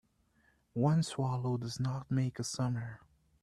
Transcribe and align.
One 0.73 1.03
swallow 1.03 1.57
does 1.57 1.79
not 1.79 2.09
make 2.09 2.39
a 2.39 2.43
summer 2.43 3.01